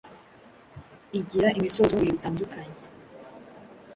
[1.19, 2.75] igira imisozo mu bihe bitandukanye